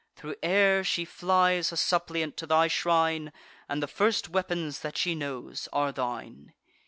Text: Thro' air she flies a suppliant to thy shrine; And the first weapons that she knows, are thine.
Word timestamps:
Thro' 0.15 0.33
air 0.41 0.83
she 0.83 1.05
flies 1.05 1.71
a 1.71 1.77
suppliant 1.77 2.35
to 2.37 2.47
thy 2.47 2.67
shrine; 2.67 3.31
And 3.69 3.83
the 3.83 3.87
first 3.87 4.29
weapons 4.29 4.79
that 4.79 4.97
she 4.97 5.13
knows, 5.13 5.69
are 5.71 5.91
thine. 5.91 6.55